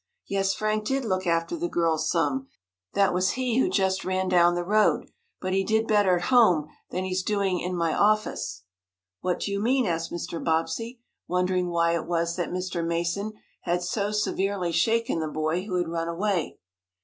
"Yes, 0.25 0.55
Frank 0.55 0.85
did 0.87 1.05
look 1.05 1.27
after 1.27 1.55
the 1.55 1.69
girls 1.69 2.09
some. 2.09 2.47
That 2.93 3.13
was 3.13 3.33
he 3.37 3.59
who 3.59 3.69
just 3.69 4.03
ran 4.03 4.29
down 4.29 4.55
the 4.55 4.63
road. 4.63 5.11
But 5.39 5.53
he 5.53 5.63
did 5.63 5.85
better 5.85 6.15
at 6.15 6.23
home 6.31 6.69
than 6.89 7.03
he's 7.03 7.21
doing 7.21 7.59
in 7.59 7.75
my 7.75 7.93
office. 7.93 8.63
"What 9.19 9.41
do 9.41 9.51
you 9.51 9.59
mean?" 9.61 9.85
asked 9.85 10.11
Mr. 10.11 10.43
Bobbsey, 10.43 11.01
wondering 11.27 11.69
why 11.69 11.93
it 11.93 12.07
was 12.07 12.35
that 12.35 12.49
Mr. 12.49 12.83
Mason 12.83 13.33
had 13.61 13.83
so 13.83 14.11
severely 14.11 14.71
shaken 14.71 15.19
the 15.19 15.27
boy 15.27 15.65
who 15.67 15.75
had 15.75 15.87
run 15.87 16.07
away. 16.07 16.57